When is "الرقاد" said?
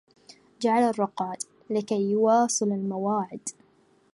0.83-1.37